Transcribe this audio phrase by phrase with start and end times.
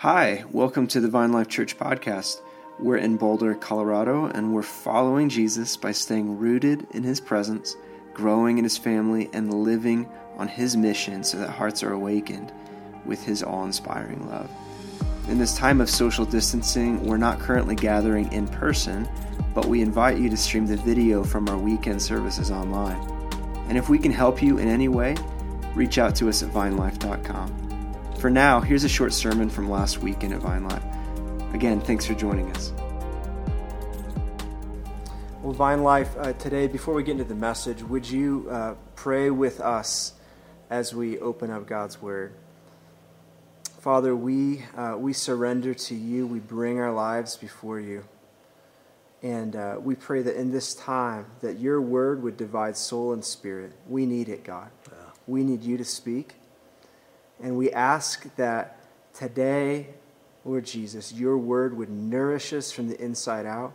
[0.00, 2.40] Hi, welcome to the Vine Life Church podcast.
[2.78, 7.76] We're in Boulder, Colorado, and we're following Jesus by staying rooted in his presence,
[8.14, 10.08] growing in his family, and living
[10.38, 12.50] on his mission so that hearts are awakened
[13.04, 14.50] with his awe inspiring love.
[15.28, 19.06] In this time of social distancing, we're not currently gathering in person,
[19.54, 23.02] but we invite you to stream the video from our weekend services online.
[23.68, 25.14] And if we can help you in any way,
[25.74, 27.69] reach out to us at vinelife.com.
[28.20, 30.84] For now, here's a short sermon from last weekend at Vine Life.
[31.54, 32.70] Again, thanks for joining us.
[35.40, 39.30] Well, Vine Life, uh, today, before we get into the message, would you uh, pray
[39.30, 40.12] with us
[40.68, 42.34] as we open up God's Word?
[43.78, 46.26] Father, we, uh, we surrender to you.
[46.26, 48.04] We bring our lives before you.
[49.22, 53.24] And uh, we pray that in this time, that your word would divide soul and
[53.24, 53.72] spirit.
[53.88, 54.68] We need it, God.
[54.88, 54.96] Yeah.
[55.26, 56.34] We need you to speak.
[57.42, 58.78] And we ask that
[59.14, 59.88] today,
[60.44, 63.74] Lord Jesus, your word would nourish us from the inside out.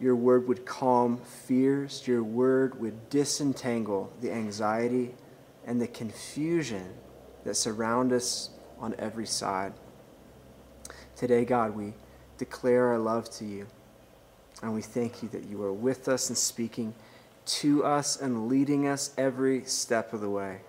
[0.00, 2.06] Your word would calm fears.
[2.06, 5.14] Your word would disentangle the anxiety
[5.66, 6.94] and the confusion
[7.44, 9.72] that surround us on every side.
[11.16, 11.94] Today, God, we
[12.38, 13.66] declare our love to you.
[14.62, 16.94] And we thank you that you are with us and speaking
[17.44, 20.60] to us and leading us every step of the way.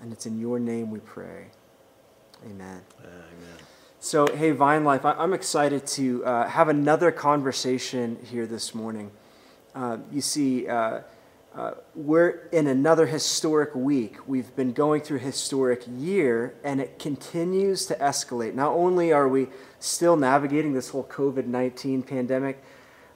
[0.00, 1.46] And it's in your name we pray.
[2.44, 2.82] Amen.
[3.00, 3.56] Amen.
[3.98, 9.10] So, hey, Vine Life, I'm excited to uh, have another conversation here this morning.
[9.74, 11.00] Uh, you see, uh,
[11.56, 14.28] uh, we're in another historic week.
[14.28, 18.54] We've been going through a historic year, and it continues to escalate.
[18.54, 19.48] Not only are we
[19.80, 22.62] still navigating this whole COVID 19 pandemic,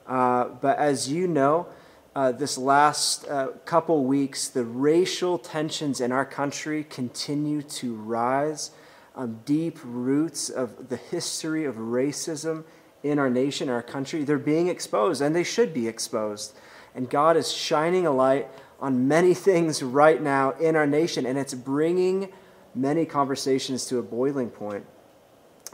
[0.07, 1.67] uh, but as you know,
[2.15, 8.71] uh, this last uh, couple weeks, the racial tensions in our country continue to rise.
[9.15, 12.63] Um, deep roots of the history of racism
[13.03, 16.53] in our nation, our country, they're being exposed, and they should be exposed.
[16.95, 18.47] And God is shining a light
[18.79, 22.31] on many things right now in our nation, and it's bringing
[22.75, 24.85] many conversations to a boiling point.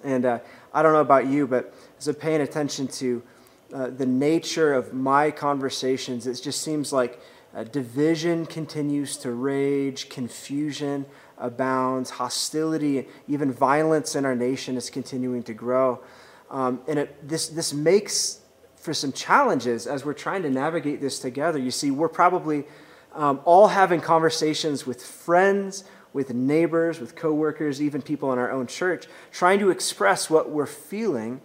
[0.03, 0.39] And uh,
[0.73, 3.23] I don't know about you, but as I'm paying attention to
[3.73, 7.19] uh, the nature of my conversations, it just seems like
[7.55, 11.05] uh, division continues to rage, confusion
[11.37, 16.01] abounds, hostility, even violence in our nation is continuing to grow.
[16.49, 18.39] Um, and it, this, this makes
[18.75, 21.59] for some challenges as we're trying to navigate this together.
[21.59, 22.65] You see, we're probably
[23.13, 28.67] um, all having conversations with friends, with neighbors, with coworkers, even people in our own
[28.67, 31.41] church, trying to express what we're feeling.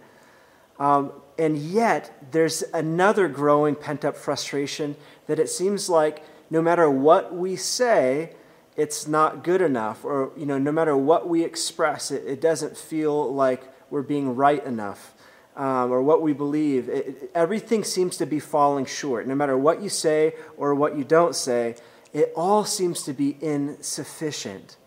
[0.79, 4.95] Um, and yet, there's another growing pent up frustration
[5.27, 8.33] that it seems like no matter what we say,
[8.75, 10.03] it's not good enough.
[10.03, 14.35] Or, you know, no matter what we express, it, it doesn't feel like we're being
[14.35, 15.13] right enough.
[15.55, 19.27] Um, or what we believe, it, it, everything seems to be falling short.
[19.27, 21.75] No matter what you say or what you don't say,
[22.11, 24.77] it all seems to be insufficient.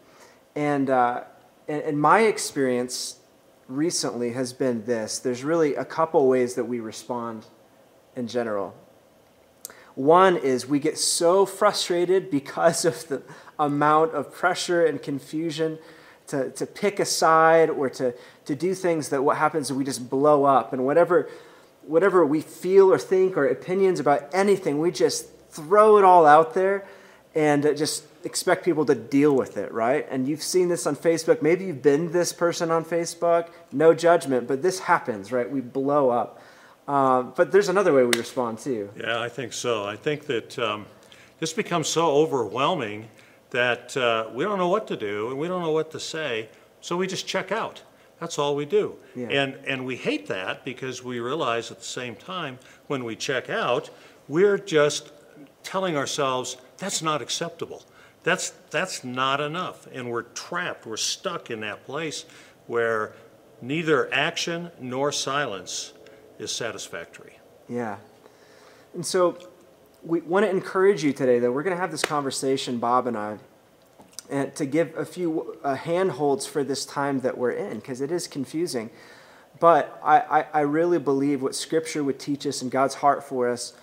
[0.56, 1.24] And, uh,
[1.68, 3.20] and, and my experience
[3.69, 7.47] recently has been this there's really a couple ways that we respond
[8.15, 8.75] in general.
[9.94, 13.22] One is we get so frustrated because of the
[13.59, 15.78] amount of pressure and confusion
[16.27, 19.84] to, to pick a side or to, to do things that what happens is we
[19.84, 20.72] just blow up.
[20.72, 21.31] And whatever,
[21.83, 26.53] whatever we feel or think or opinions about anything, we just throw it all out
[26.53, 26.87] there
[27.34, 30.06] and just expect people to deal with it, right?
[30.10, 31.41] And you've seen this on Facebook.
[31.41, 33.48] Maybe you've been this person on Facebook.
[33.72, 35.50] No judgment, but this happens, right?
[35.50, 36.42] We blow up.
[36.88, 38.91] Um, but there's another way we respond too.
[38.97, 39.84] Yeah, I think so.
[39.84, 40.86] I think that um,
[41.41, 43.09] this becomes so overwhelming
[43.50, 46.48] that uh, we don't know what to do and we don't know what to say,
[46.81, 47.82] so we just check out.
[48.20, 48.97] That's all we do.
[49.15, 49.28] Yeah.
[49.28, 53.50] And, and we hate that because we realize at the same time when we check
[53.50, 53.91] out,
[54.28, 55.12] we're just
[55.62, 57.84] telling ourselves that's not acceptable.
[58.26, 59.87] That's, that's not enough.
[59.92, 62.25] And we're trapped, we're stuck in that place
[62.66, 63.12] where
[63.62, 65.92] neither action nor silence
[66.36, 67.39] is satisfactory.
[67.68, 67.98] Yeah.
[68.95, 69.39] And so
[70.03, 73.16] we want to encourage you today that we're going to have this conversation, Bob and
[73.16, 73.39] I,
[74.28, 78.10] and to give a few uh, handholds for this time that we're in, because it
[78.10, 78.91] is confusing.
[79.60, 83.48] But I, I, I really believe what Scripture would teach us and God's heart for
[83.48, 83.74] us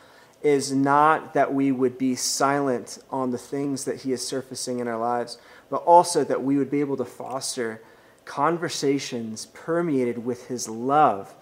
[0.44, 4.88] is not that we would be silent on the things that He is surfacing in
[4.88, 5.38] our lives,
[5.69, 7.81] but also that we would be able to foster
[8.25, 11.34] conversations permeated with His love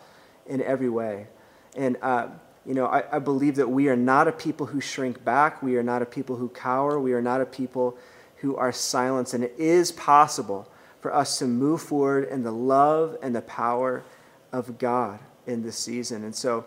[0.45, 1.27] in every way.
[1.75, 2.27] And, uh,
[2.65, 5.63] you know, I, I believe that we are not a people who shrink back.
[5.63, 7.00] We are not a people who cower.
[7.00, 7.98] We are not a people
[8.38, 9.33] who are silenced.
[9.33, 10.69] And it is possible
[11.00, 14.03] for us to move forward in the love and the power
[14.51, 16.24] of God in this season.
[16.24, 16.65] And so,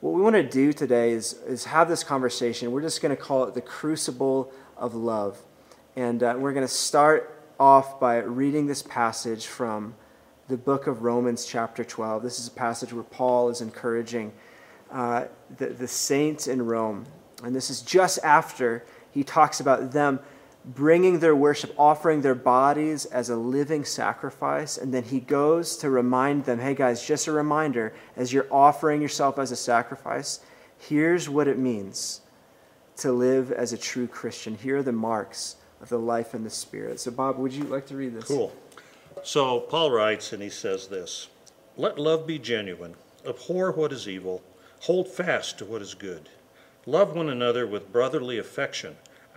[0.00, 2.70] what we want to do today is, is have this conversation.
[2.70, 5.38] We're just going to call it the crucible of love.
[5.96, 9.96] And uh, we're going to start off by reading this passage from
[10.46, 12.22] the book of Romans, chapter 12.
[12.22, 14.32] This is a passage where Paul is encouraging
[14.92, 15.24] uh,
[15.56, 17.06] the, the saints in Rome.
[17.42, 20.20] And this is just after he talks about them
[20.68, 24.76] bringing their worship, offering their bodies as a living sacrifice.
[24.76, 29.00] And then he goes to remind them hey, guys, just a reminder as you're offering
[29.00, 30.40] yourself as a sacrifice,
[30.78, 32.20] here's what it means
[32.98, 34.56] to live as a true Christian.
[34.56, 37.00] Here are the marks of the life and the Spirit.
[37.00, 38.24] So, Bob, would you like to read this?
[38.24, 38.54] Cool.
[39.22, 41.28] So, Paul writes and he says this
[41.76, 42.94] Let love be genuine,
[43.26, 44.42] abhor what is evil,
[44.80, 46.28] hold fast to what is good.
[46.84, 48.96] Love one another with brotherly affection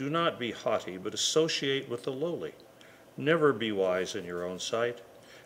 [0.00, 2.54] Do not be haughty, but associate with the lowly.
[3.18, 5.02] Never be wise in your own sight.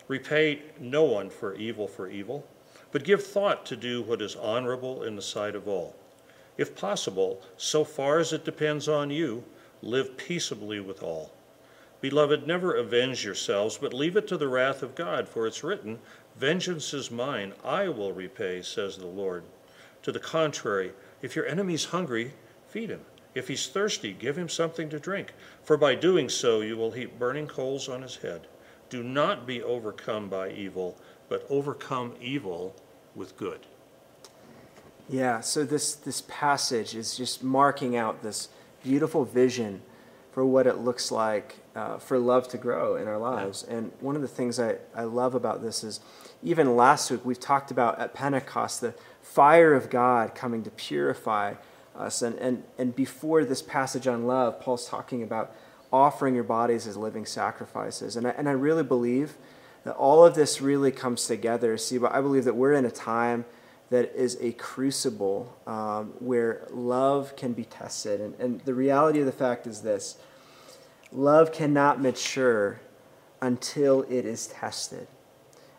[0.07, 2.47] Repay no one for evil for evil,
[2.93, 5.97] but give thought to do what is honorable in the sight of all.
[6.57, 9.43] If possible, so far as it depends on you,
[9.81, 11.33] live peaceably with all.
[11.99, 15.99] Beloved, never avenge yourselves, but leave it to the wrath of God, for it's written,
[16.37, 19.43] Vengeance is mine, I will repay, says the Lord.
[20.03, 22.31] To the contrary, if your enemy is hungry,
[22.69, 23.01] feed him.
[23.35, 25.33] If he's thirsty, give him something to drink,
[25.63, 28.47] for by doing so you will heap burning coals on his head.
[28.89, 30.97] Do not be overcome by evil,
[31.27, 32.75] but overcome evil
[33.13, 33.59] with good.
[35.09, 38.49] Yeah, so this, this passage is just marking out this
[38.83, 39.81] beautiful vision
[40.31, 43.65] for what it looks like uh, for love to grow in our lives.
[43.67, 43.75] Yeah.
[43.75, 45.99] And one of the things I, I love about this is
[46.43, 51.55] even last week we've talked about at Pentecost the fire of God coming to purify
[51.97, 52.21] us.
[52.21, 55.55] And, and, and before this passage on love, Paul's talking about
[55.91, 58.15] offering your bodies as living sacrifices.
[58.15, 59.37] And I, and I really believe
[59.83, 61.77] that all of this really comes together.
[61.77, 63.45] See, but I believe that we're in a time
[63.89, 68.19] that is a crucible um, where love can be tested.
[68.19, 70.17] And, and the reality of the fact is this
[71.11, 72.81] love cannot mature
[73.41, 75.07] until it is tested.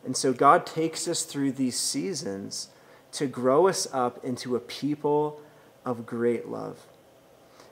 [0.05, 2.69] And so God takes us through these seasons
[3.13, 5.41] to grow us up into a people
[5.87, 6.87] of great love.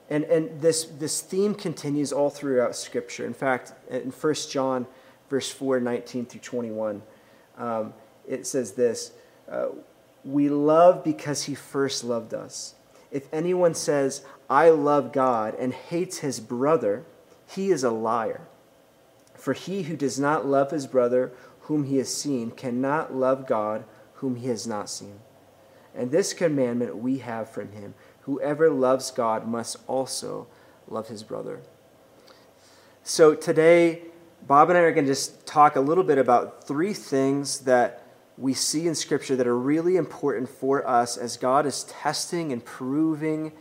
[0.09, 3.27] And, and this, this theme continues all throughout Scripture.
[3.27, 4.87] In fact, in 1 John
[5.29, 7.03] verse 4, 19 through 21,
[7.59, 7.95] um,
[8.27, 9.13] it says this
[9.51, 9.67] uh,
[10.25, 12.75] We love because he first loved us.
[13.11, 17.05] If anyone says, I love God, and hates his brother,
[17.47, 18.43] he is a liar.
[19.35, 23.85] For he who does not love his brother whom he has seen cannot love God
[24.15, 25.21] whom he has not seen.
[25.95, 30.47] And this commandment we have from him whoever loves God must also
[30.89, 31.61] love his brother.
[33.03, 34.03] So today,
[34.47, 38.03] Bob and I are going to just talk a little bit about three things that
[38.37, 42.65] we see in Scripture that are really important for us as God is testing and
[42.65, 43.53] proving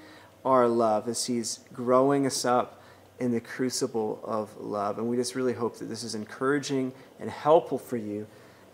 [0.45, 2.81] our love, as He's growing us up
[3.19, 4.97] in the crucible of love.
[4.97, 8.27] And we just really hope that this is encouraging and helpful for you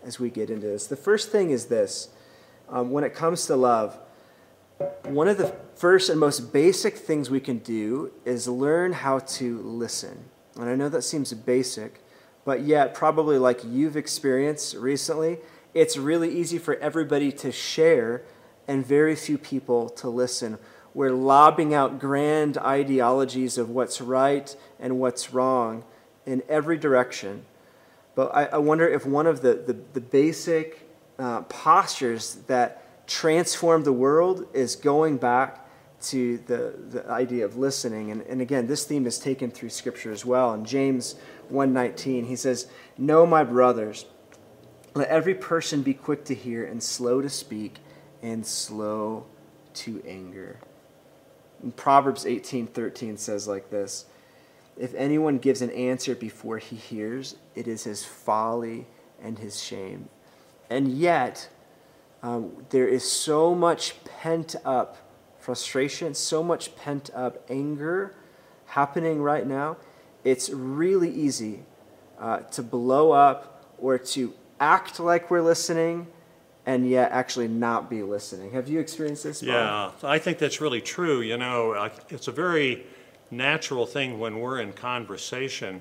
[0.04, 0.86] as we get into this.
[0.86, 2.08] The first thing is this
[2.70, 3.98] um, when it comes to love,
[5.04, 9.58] one of the first and most basic things we can do is learn how to
[9.60, 10.24] listen.
[10.56, 12.02] And I know that seems basic,
[12.44, 15.38] but yet, probably like you've experienced recently,
[15.74, 18.22] it's really easy for everybody to share
[18.66, 20.58] and very few people to listen.
[20.94, 25.84] We're lobbing out grand ideologies of what's right and what's wrong
[26.26, 27.44] in every direction.
[28.14, 30.89] But I, I wonder if one of the, the, the basic
[31.20, 35.66] uh, postures that transform the world is going back
[36.00, 38.10] to the, the idea of listening.
[38.10, 40.54] And, and again, this theme is taken through Scripture as well.
[40.54, 41.16] In James
[41.52, 44.06] 1.19, he says, Know, my brothers,
[44.94, 47.78] let every person be quick to hear and slow to speak
[48.22, 49.26] and slow
[49.74, 50.60] to anger.
[51.62, 54.06] And Proverbs 18.13 says like this,
[54.78, 58.86] If anyone gives an answer before he hears, it is his folly
[59.22, 60.08] and his shame.
[60.70, 61.48] And yet,
[62.22, 64.96] um, there is so much pent up
[65.38, 68.14] frustration, so much pent up anger
[68.66, 69.76] happening right now.
[70.22, 71.64] It's really easy
[72.18, 76.06] uh, to blow up or to act like we're listening
[76.66, 78.52] and yet actually not be listening.
[78.52, 79.40] Have you experienced this?
[79.40, 79.48] Bob?
[79.48, 81.20] Yeah, I think that's really true.
[81.20, 82.86] You know, it's a very
[83.30, 85.80] natural thing when we're in conversation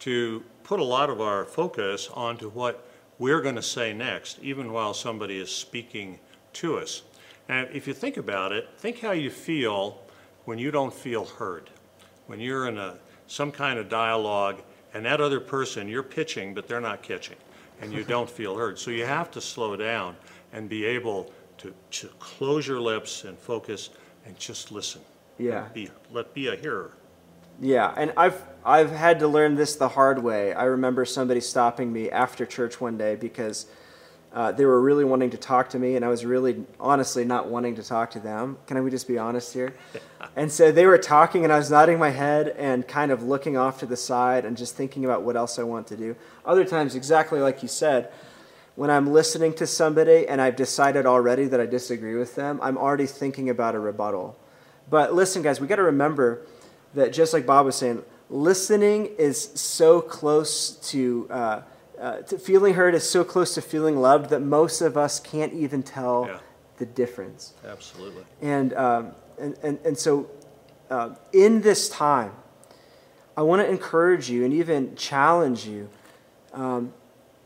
[0.00, 2.87] to put a lot of our focus onto what
[3.18, 6.18] we're going to say next, even while somebody is speaking
[6.54, 7.02] to us.
[7.48, 10.00] And if you think about it, think how you feel
[10.44, 11.70] when you don't feel heard,
[12.26, 14.62] when you're in a, some kind of dialogue
[14.94, 17.36] and that other person, you're pitching, but they're not catching,
[17.80, 18.78] and you don't feel heard.
[18.78, 20.16] So you have to slow down
[20.52, 23.90] and be able to, to close your lips and focus
[24.24, 25.02] and just listen.
[25.38, 25.68] Yeah.
[25.74, 26.92] Be, let be a hearer.
[27.60, 30.52] Yeah, and I've I've had to learn this the hard way.
[30.52, 33.66] I remember somebody stopping me after church one day because
[34.32, 37.48] uh, they were really wanting to talk to me, and I was really honestly not
[37.48, 38.58] wanting to talk to them.
[38.66, 39.74] Can we just be honest here?
[40.36, 43.56] and so they were talking, and I was nodding my head and kind of looking
[43.56, 46.14] off to the side and just thinking about what else I want to do.
[46.44, 48.12] Other times, exactly like you said,
[48.76, 52.78] when I'm listening to somebody and I've decided already that I disagree with them, I'm
[52.78, 54.38] already thinking about a rebuttal.
[54.88, 56.46] But listen, guys, we got to remember
[56.94, 61.60] that just like Bob was saying, listening is so close to, uh,
[62.00, 65.52] uh, to feeling heard is so close to feeling loved that most of us can't
[65.52, 66.38] even tell Yeah.
[66.78, 67.54] the difference.
[67.66, 68.24] Absolutely.
[68.40, 70.30] And, um, and, and, and so,
[70.90, 72.32] uh, in this time,
[73.36, 75.88] I want to encourage you and even challenge you
[76.52, 76.92] um,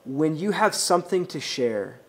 [0.04, 2.00] when you have something to share,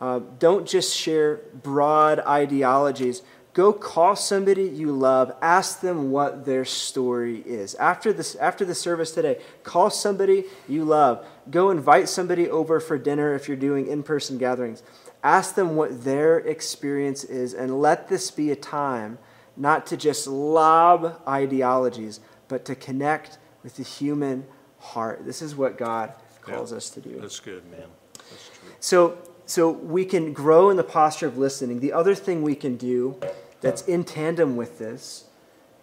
[0.00, 3.22] uh, don't just share broad ideologies.
[3.54, 7.76] Go call somebody you love, ask them what their story is.
[7.76, 11.24] After, this, after the service today, call somebody you love.
[11.48, 14.82] Go invite somebody over for dinner if you're doing in person gatherings.
[15.22, 19.18] Ask them what their experience is, and let this be a time
[19.56, 22.18] not to just lob ideologies,
[22.48, 24.46] but to connect with the human
[24.80, 25.24] heart.
[25.24, 26.78] This is what God calls Yeah.
[26.78, 27.20] us to do.
[27.20, 27.86] That's good, man.
[28.14, 28.70] That's true.
[28.80, 31.78] So, so we can grow in the posture of listening.
[31.78, 33.16] The other thing we can do
[33.64, 35.24] that's in tandem with this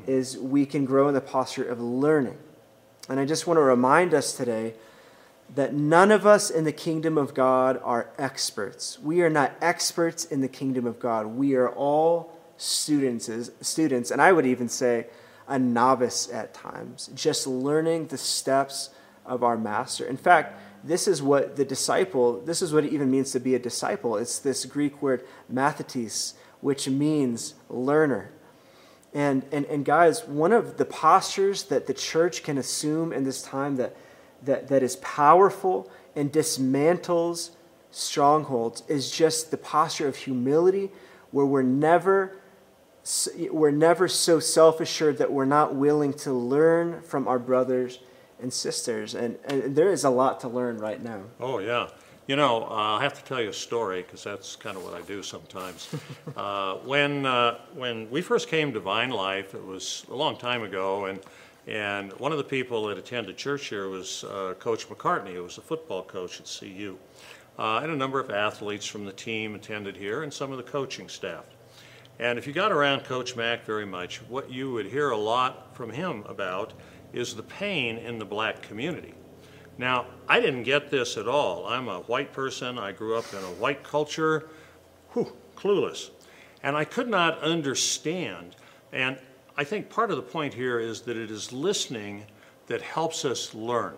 [0.05, 2.37] is we can grow in the posture of learning.
[3.09, 4.75] And I just want to remind us today
[5.55, 8.99] that none of us in the kingdom of God are experts.
[8.99, 11.25] We are not experts in the kingdom of God.
[11.25, 13.29] We are all students,
[13.61, 15.07] students, and I would even say
[15.47, 18.91] a novice at times, just learning the steps
[19.25, 20.05] of our master.
[20.05, 23.55] In fact, this is what the disciple, this is what it even means to be
[23.55, 24.17] a disciple.
[24.17, 28.31] It's this Greek word mathetes, which means learner.
[29.13, 33.41] And, and, and guys, one of the postures that the church can assume in this
[33.41, 33.95] time that,
[34.43, 37.51] that, that is powerful and dismantles
[37.91, 40.89] strongholds is just the posture of humility
[41.31, 42.37] where we're never
[43.49, 47.99] we're never so self-assured that we're not willing to learn from our brothers
[48.39, 51.89] and sisters and, and there is a lot to learn right now Oh, yeah.
[52.27, 54.93] You know, uh, I'll have to tell you a story because that's kind of what
[54.93, 55.89] I do sometimes.
[56.37, 60.61] uh, when, uh, when we first came to Vine Life, it was a long time
[60.61, 61.19] ago, and,
[61.65, 65.57] and one of the people that attended church here was uh, Coach McCartney, who was
[65.57, 66.95] a football coach at CU.
[67.57, 70.63] Uh, and a number of athletes from the team attended here, and some of the
[70.63, 71.45] coaching staff.
[72.19, 75.75] And if you got around Coach Mack very much, what you would hear a lot
[75.75, 76.73] from him about
[77.13, 79.15] is the pain in the black community.
[79.81, 81.65] Now, I didn't get this at all.
[81.65, 82.77] I'm a white person.
[82.77, 84.47] I grew up in a white culture.
[85.13, 86.11] Whew, clueless.
[86.61, 88.55] And I could not understand.
[88.93, 89.17] And
[89.57, 92.25] I think part of the point here is that it is listening
[92.67, 93.95] that helps us learn.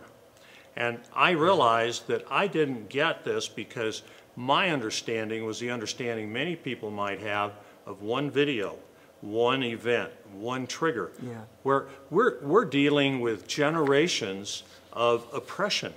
[0.77, 4.03] And I realized that I didn't get this because
[4.37, 8.77] my understanding was the understanding many people might have of one video,
[9.23, 11.11] one event, one trigger.
[11.21, 11.41] Yeah.
[11.63, 15.93] Where we're, we're dealing with generations of oppression.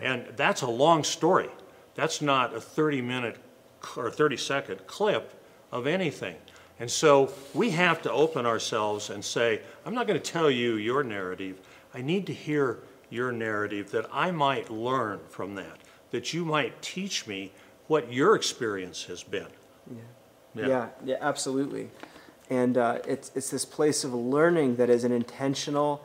[0.00, 1.50] And that's a long story.
[1.94, 3.36] That's not a 30 minute
[3.94, 5.34] or 30 second clip
[5.70, 6.36] of anything.
[6.80, 10.76] And so we have to open ourselves and say, I'm not going to tell you
[10.76, 11.60] your narrative.
[11.92, 12.78] I need to hear
[13.10, 17.52] your narrative that I might learn from that, that you might teach me
[17.86, 19.48] what your experience has been.
[20.54, 21.90] Yeah, yeah, yeah absolutely.
[22.52, 26.04] And uh, it's, it's this place of learning that is an intentional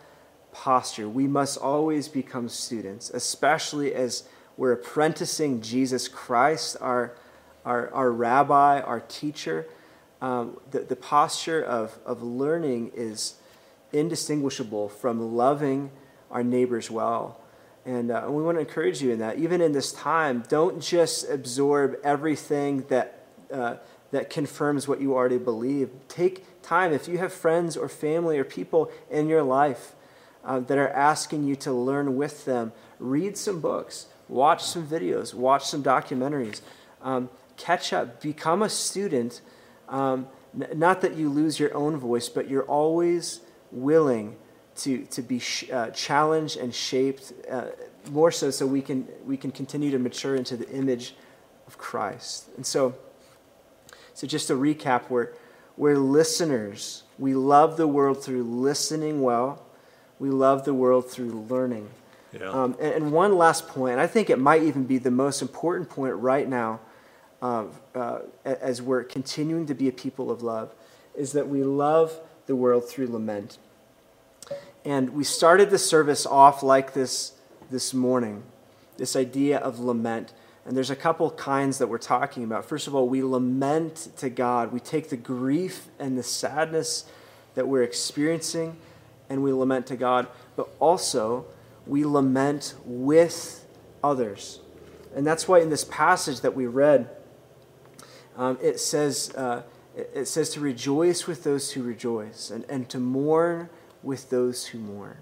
[0.54, 1.10] posture.
[1.10, 4.24] We must always become students, especially as
[4.56, 7.18] we're apprenticing Jesus Christ, our,
[7.66, 9.68] our, our rabbi, our teacher.
[10.22, 13.34] Um, the, the posture of, of learning is
[13.92, 15.92] indistinguishable from loving
[16.32, 17.42] our neighbors well.
[17.86, 19.38] And, uh, we want to encourage you in that.
[19.38, 23.76] Even in this time, don't just absorb everything that, uh,
[24.18, 25.92] that confirms what you already believe.
[26.08, 26.92] Take time.
[26.92, 29.94] If you have friends or family or people in your life
[30.44, 34.08] uh, that are asking you to learn with them, read some books.
[34.28, 36.62] watch some videos, watch some documentaries,
[37.04, 39.42] um, catch up, become a student.
[39.88, 44.36] Um, not that you lose your own voice, but you're always willing
[44.78, 47.68] to, to be sh- uh, challenged and shaped uh,
[48.10, 51.14] more so so we can, we can continue to mature into the image
[51.68, 52.50] of Christ.
[52.56, 52.96] And so,
[54.18, 55.30] so just to recap, we're,
[55.78, 57.04] we're listeners.
[57.20, 59.64] We love the world through listening well.
[60.18, 61.88] We love the world through learning.
[62.34, 62.50] Yeah.
[62.50, 65.44] Um, and, and, one last point, and I think it might even be the most
[65.44, 66.80] important point right now
[67.44, 70.74] uh, uh, as we're continuing to be a people of love,
[71.16, 73.60] is that we love the world through lament.
[74.84, 77.34] And we started the service off like this
[77.70, 78.42] this morning
[78.98, 80.34] this idea of lament.
[80.68, 82.66] And there's a couple kinds that we're talking about.
[82.66, 84.74] First of all, we lament to God.
[84.74, 87.06] We take the grief and the sadness
[87.56, 88.76] that we're experiencing
[89.30, 90.28] and we lament to God.
[90.58, 91.46] But also,
[91.86, 93.66] we lament with
[94.04, 94.60] others.
[95.16, 97.10] And that's why in this passage that we read,
[98.36, 99.64] um, it, says, uh,
[99.96, 103.70] it says to rejoice with those who rejoice and, and to mourn
[104.04, 105.16] with those who mourn.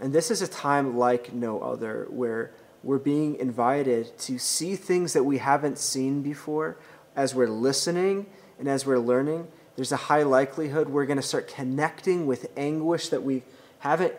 [0.00, 2.52] And this is a time like no other where
[2.82, 6.76] we're being invited to see things that we haven't seen before
[7.16, 8.26] as we're listening
[8.58, 9.48] and as we're learning.
[9.76, 13.42] There's a high likelihood we're going to start connecting with anguish that we
[13.80, 14.14] haven't,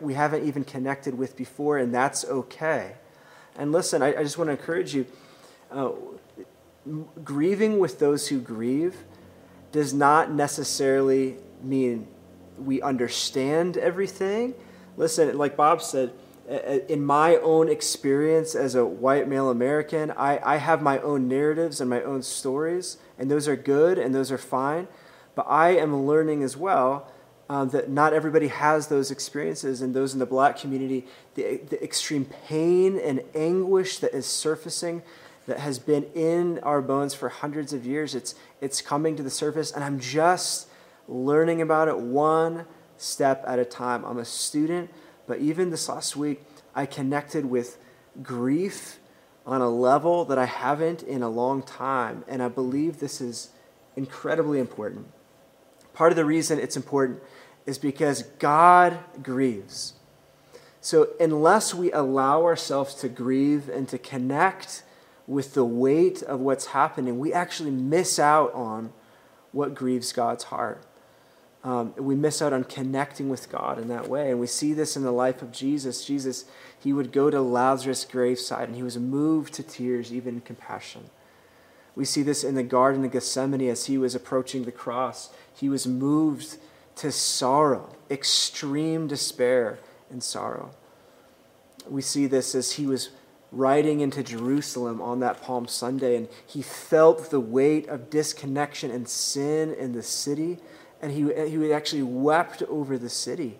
[0.00, 2.94] we haven't even connected with before, and that's okay.
[3.56, 5.06] And listen, I, I just want to encourage you
[5.70, 5.92] uh,
[7.24, 8.96] grieving with those who grieve
[9.72, 12.06] does not necessarily mean
[12.58, 14.54] we understand everything.
[14.96, 16.12] Listen, like Bob said,
[16.88, 21.80] in my own experience as a white male American, I, I have my own narratives
[21.80, 24.88] and my own stories, and those are good and those are fine.
[25.34, 27.08] But I am learning as well
[27.48, 31.82] um, that not everybody has those experiences, and those in the black community, the, the
[31.82, 35.02] extreme pain and anguish that is surfacing,
[35.46, 39.30] that has been in our bones for hundreds of years, it's, it's coming to the
[39.30, 40.68] surface, and I'm just
[41.08, 44.04] learning about it one step at a time.
[44.04, 44.90] I'm a student,
[45.30, 46.42] but even this last week,
[46.74, 47.78] I connected with
[48.20, 48.98] grief
[49.46, 53.50] on a level that I haven't in a long time, and I believe this is
[53.94, 55.06] incredibly important.
[55.92, 57.22] Part of the reason it's important
[57.64, 59.92] is because God grieves.
[60.80, 64.82] So, unless we allow ourselves to grieve and to connect
[65.28, 68.92] with the weight of what's happening, we actually miss out on
[69.52, 70.84] what grieves God's heart.
[71.62, 74.30] Um, we miss out on connecting with God in that way.
[74.30, 76.04] And we see this in the life of Jesus.
[76.04, 76.46] Jesus,
[76.78, 81.10] he would go to Lazarus' graveside and he was moved to tears, even in compassion.
[81.94, 85.30] We see this in the Garden of Gethsemane as he was approaching the cross.
[85.54, 86.56] He was moved
[86.96, 89.78] to sorrow, extreme despair
[90.10, 90.70] and sorrow.
[91.88, 93.10] We see this as he was
[93.52, 99.08] riding into Jerusalem on that Palm Sunday, and he felt the weight of disconnection and
[99.08, 100.58] sin in the city,
[101.02, 103.58] and he, he actually wept over the city.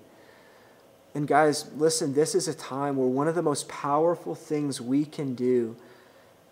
[1.15, 5.05] And guys, listen, this is a time where one of the most powerful things we
[5.05, 5.77] can do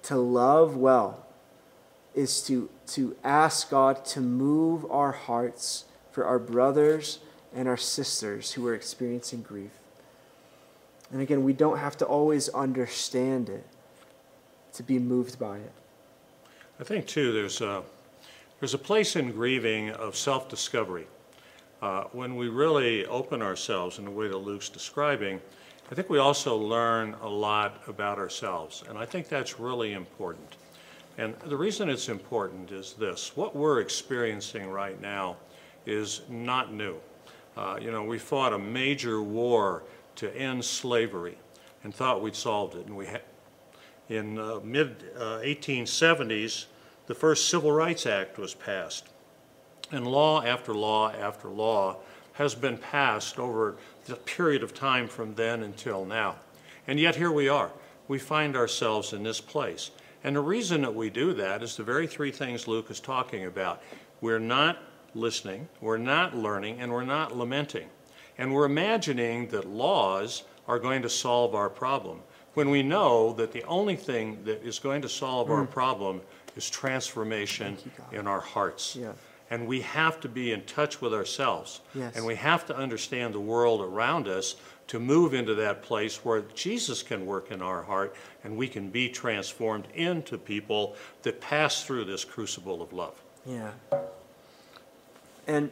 [0.05, 1.27] to love well
[2.15, 7.21] is to, to ask God to move our hearts for our brothers
[7.55, 9.71] and our sisters who are experiencing grief.
[11.13, 13.65] And again, we don't have to always understand it
[14.75, 15.73] to be moved by it.
[16.81, 17.83] I think, too, there's a,
[18.61, 21.07] there's a place in grieving of self discovery.
[21.81, 25.41] Uh, when we really open ourselves in the way that Luke's describing,
[25.91, 28.83] I think we also learn a lot about ourselves.
[28.89, 30.57] And I think that's really important.
[31.19, 35.37] And the reason it's important is this what we're experiencing right now
[35.87, 36.97] is not new.
[37.57, 39.85] Uh, you know, we fought a major war
[40.17, 41.39] to end slavery
[41.85, 42.87] and thought we'd solved it.
[42.87, 43.23] And we had.
[44.09, 46.67] in uh, mid uh, 1870s,
[47.09, 49.09] the first Civil Rights Act was passed.
[49.91, 51.97] And law after law after law
[52.35, 56.37] has been passed over the period of time from then until now.
[56.87, 57.71] And yet here we are.
[58.09, 59.91] We find ourselves in this place.
[60.23, 63.47] And the reason that we do that is the very three things Luke is talking
[63.47, 63.83] about.
[64.21, 64.79] We're not
[65.15, 67.89] listening, we're not learning, and we're not lamenting.
[68.37, 72.21] And we're imagining that laws are going to solve our problem
[72.53, 75.53] when we know that the only thing that is going to solve mm.
[75.53, 76.21] our problem
[76.59, 78.97] is transformation you, in our hearts.
[78.97, 79.13] Yeah.
[79.51, 81.81] And we have to be in touch with ourselves.
[81.95, 82.17] Yes.
[82.17, 84.57] And we have to understand the world around us
[84.89, 88.91] to move into that place where Jesus can work in our heart and we can
[88.91, 93.23] be transformed into people that pass through this crucible of love.
[93.47, 93.71] Yeah.
[95.47, 95.71] And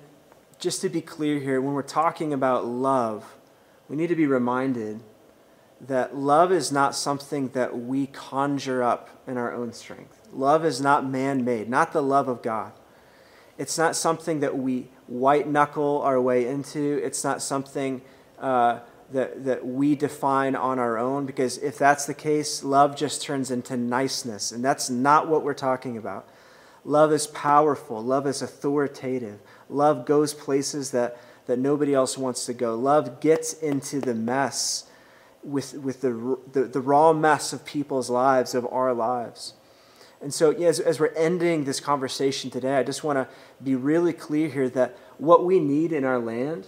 [0.58, 3.34] just to be clear here, when we're talking about love,
[3.88, 5.00] we need to be reminded
[5.80, 10.28] that love is not something that we conjure up in our own strength.
[10.32, 12.72] Love is not man made, not the love of God.
[13.58, 17.00] It's not something that we white knuckle our way into.
[17.02, 18.02] It's not something
[18.38, 18.80] uh,
[19.12, 23.50] that, that we define on our own, because if that's the case, love just turns
[23.50, 24.52] into niceness.
[24.52, 26.28] And that's not what we're talking about.
[26.84, 32.54] Love is powerful, love is authoritative, love goes places that, that nobody else wants to
[32.54, 32.76] go.
[32.76, 34.84] Love gets into the mess
[35.46, 39.54] with, with the, the, the raw mess of people's lives, of our lives.
[40.20, 43.28] And so, yeah, as, as we're ending this conversation today, I just want to
[43.62, 46.66] be really clear here that what we need in our land,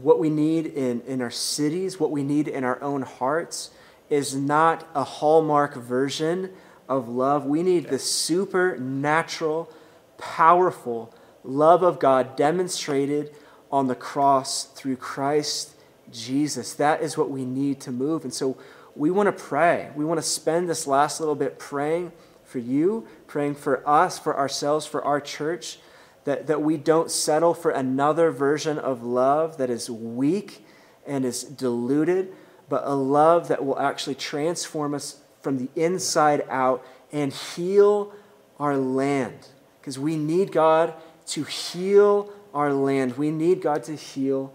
[0.00, 3.70] what we need in, in our cities, what we need in our own hearts,
[4.08, 6.50] is not a hallmark version
[6.88, 7.44] of love.
[7.44, 9.70] We need the supernatural,
[10.18, 13.34] powerful love of God demonstrated
[13.70, 15.74] on the cross through Christ
[16.12, 16.74] Jesus.
[16.74, 18.24] That is what we need to move.
[18.24, 18.56] And so
[18.94, 19.90] we want to pray.
[19.96, 22.12] We want to spend this last little bit praying
[22.44, 25.78] for you, praying for us, for ourselves, for our church,
[26.24, 30.64] that, that we don't settle for another version of love that is weak
[31.06, 32.32] and is diluted,
[32.68, 38.12] but a love that will actually transform us from the inside out and heal
[38.60, 39.48] our land.
[39.80, 40.94] Because we need God
[41.28, 43.16] to heal our land.
[43.18, 44.52] We need God to heal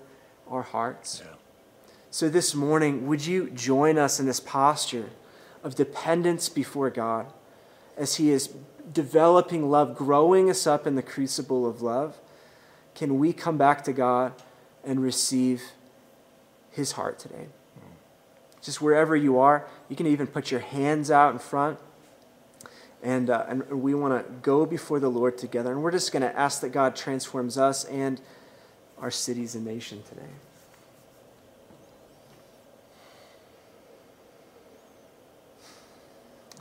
[0.47, 1.21] our hearts.
[1.25, 1.36] Yeah.
[2.09, 5.09] So this morning, would you join us in this posture
[5.63, 7.31] of dependence before God
[7.97, 8.53] as He is
[8.93, 12.17] developing love, growing us up in the crucible of love?
[12.95, 14.33] Can we come back to God
[14.83, 15.61] and receive
[16.71, 17.47] His heart today?
[18.61, 21.79] Just wherever you are, you can even put your hands out in front.
[23.03, 25.71] And, uh, and we want to go before the Lord together.
[25.71, 28.19] And we're just going to ask that God transforms us and
[28.97, 30.31] our cities and nation today.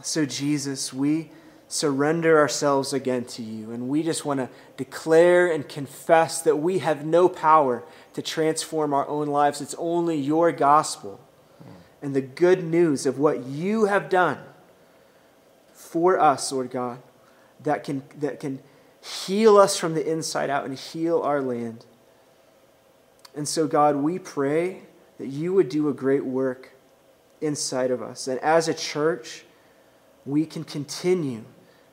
[0.07, 1.33] So, Jesus, we
[1.67, 3.73] surrender ourselves again to you.
[3.73, 8.95] And we just want to declare and confess that we have no power to transform
[8.95, 9.61] our own lives.
[9.61, 11.21] It's only your gospel
[12.01, 14.39] and the good news of what you have done
[15.73, 17.01] for us, Lord God,
[17.65, 18.61] that can, that can
[19.03, 21.85] heal us from the inside out and heal our land.
[23.35, 24.83] And so, God, we pray
[25.19, 26.77] that you would do a great work
[27.41, 28.29] inside of us.
[28.29, 29.43] And as a church,
[30.27, 31.45] we can continue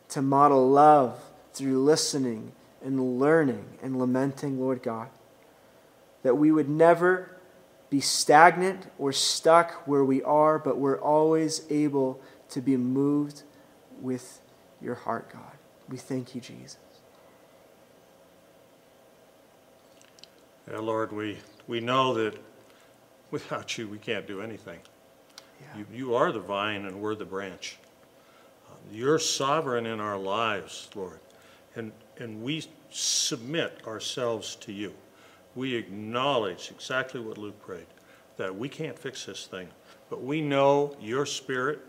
[0.10, 1.20] to model love
[1.54, 2.52] through listening
[2.84, 5.10] and learning and lamenting, Lord God.
[6.24, 7.38] That we would never
[7.90, 12.20] be stagnant or stuck where we are, but we're always able
[12.50, 13.44] to be moved
[14.02, 14.42] with
[14.82, 15.52] your heart, God.
[15.88, 16.78] We thank you, Jesus.
[20.70, 22.38] Yeah, Lord, we, we know that
[23.32, 24.80] without you, we can't do anything.
[25.62, 25.80] Yeah.
[25.80, 27.78] You, you are the vine and we're the branch.
[28.92, 31.20] You're sovereign in our lives, Lord.
[31.76, 34.94] And, and we submit ourselves to you.
[35.56, 37.86] We acknowledge exactly what Luke prayed
[38.38, 39.68] that we can't fix this thing,
[40.10, 41.80] but we know your spirit,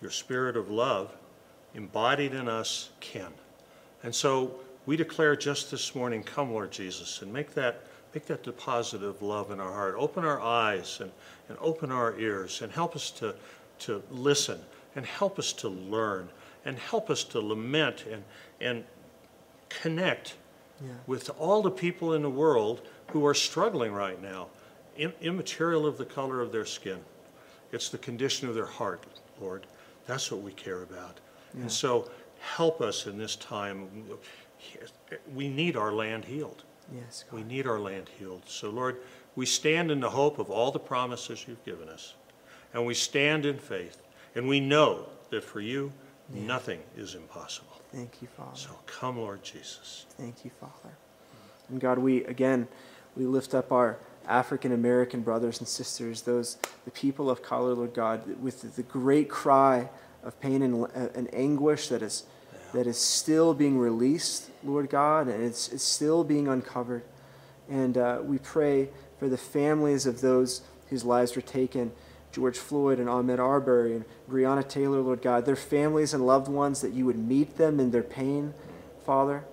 [0.00, 1.14] your spirit of love,
[1.74, 3.32] embodied in us, can.
[4.02, 8.42] And so we declare just this morning, come, Lord Jesus, and make that, make that
[8.42, 9.94] deposit of love in our heart.
[9.96, 11.12] Open our eyes and,
[11.48, 13.34] and open our ears and help us to,
[13.80, 14.58] to listen
[14.94, 16.28] and help us to learn
[16.64, 18.22] and help us to lament and,
[18.60, 18.84] and
[19.68, 20.36] connect
[20.80, 20.90] yeah.
[21.06, 24.48] with all the people in the world who are struggling right now,
[25.20, 26.98] immaterial of the color of their skin.
[27.72, 29.04] It's the condition of their heart,
[29.40, 29.66] Lord.
[30.06, 31.20] That's what we care about.
[31.54, 31.62] Yeah.
[31.62, 33.88] And so help us in this time.
[35.34, 36.64] We need our land healed.
[36.94, 37.36] Yes, God.
[37.38, 38.42] We need our land healed.
[38.46, 38.98] So, Lord,
[39.36, 42.14] we stand in the hope of all the promises you've given us.
[42.74, 44.01] And we stand in faith.
[44.34, 45.92] And we know that for you,
[46.34, 46.42] yeah.
[46.42, 47.80] Nothing is impossible.
[47.92, 48.56] Thank you, Father.
[48.56, 50.06] So come, Lord Jesus.
[50.16, 50.94] Thank you, Father.
[51.68, 52.68] And God, we again
[53.16, 57.92] we lift up our African American brothers and sisters, those the people of color, Lord
[57.92, 59.88] God, with the great cry
[60.22, 62.58] of pain and, and anguish that is yeah.
[62.74, 67.02] that is still being released, Lord God, and it's, it's still being uncovered.
[67.68, 71.92] And uh, we pray for the families of those whose lives were taken
[72.32, 76.80] George Floyd and Ahmaud Arbery and Breonna Taylor, Lord God, their families and loved ones,
[76.80, 78.54] that you would meet them in their pain,
[79.04, 79.44] Father,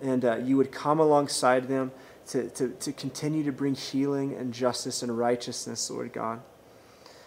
[0.00, 1.90] and uh, you would come alongside them
[2.28, 6.40] to, to, to continue to bring healing and justice and righteousness, Lord God.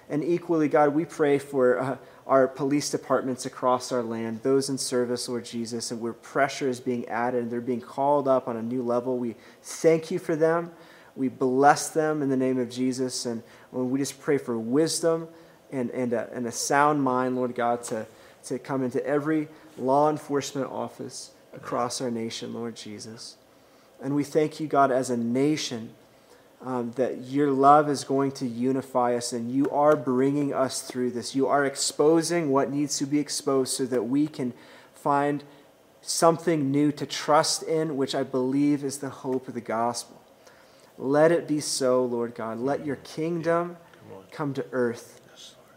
[0.09, 1.97] And equally, God, we pray for uh,
[2.27, 6.79] our police departments across our land, those in service, Lord Jesus, and where pressure is
[6.79, 9.17] being added and they're being called up on a new level.
[9.17, 10.71] We thank you for them.
[11.15, 13.25] We bless them in the name of Jesus.
[13.25, 15.27] And we just pray for wisdom
[15.71, 18.05] and, and, a, and a sound mind, Lord God, to,
[18.45, 23.37] to come into every law enforcement office across our nation, Lord Jesus.
[24.01, 25.91] And we thank you, God, as a nation,
[26.63, 31.11] um, that your love is going to unify us and you are bringing us through
[31.11, 31.35] this.
[31.35, 34.53] You are exposing what needs to be exposed so that we can
[34.93, 35.43] find
[36.01, 40.20] something new to trust in, which I believe is the hope of the gospel.
[40.97, 42.59] Let it be so, Lord God.
[42.59, 43.77] Let your kingdom
[44.31, 45.21] come to earth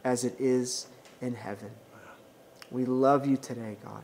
[0.05, 0.87] as it is
[1.21, 1.71] in heaven.
[2.71, 4.03] We love you today, God.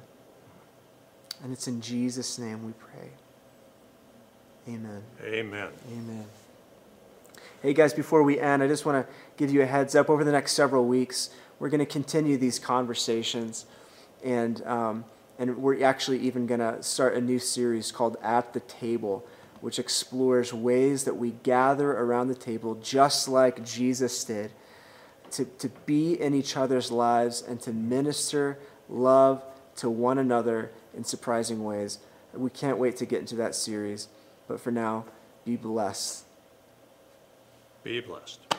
[1.42, 3.10] And it's in Jesus' name we pray.
[4.68, 5.02] Amen.
[5.24, 5.68] Amen.
[5.90, 6.26] Amen.
[7.62, 10.08] Hey guys, before we end, I just want to give you a heads up.
[10.08, 13.66] Over the next several weeks, we're going to continue these conversations,
[14.24, 15.04] and um,
[15.38, 19.26] and we're actually even going to start a new series called At the Table,
[19.60, 24.52] which explores ways that we gather around the table just like Jesus did,
[25.32, 29.44] to, to be in each other's lives and to minister love
[29.76, 31.98] to one another in surprising ways.
[32.34, 34.08] We can't wait to get into that series.
[34.48, 35.04] But for now,
[35.44, 36.24] be blessed.
[37.84, 38.49] Be blessed.